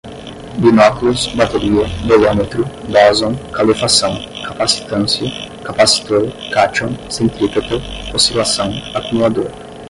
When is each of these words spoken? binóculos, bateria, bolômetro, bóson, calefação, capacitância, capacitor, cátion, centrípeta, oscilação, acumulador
binóculos, 0.57 1.27
bateria, 1.35 1.85
bolômetro, 2.07 2.65
bóson, 2.89 3.35
calefação, 3.51 4.15
capacitância, 4.43 5.29
capacitor, 5.63 6.31
cátion, 6.51 6.91
centrípeta, 7.07 7.75
oscilação, 8.11 8.71
acumulador 8.95 9.51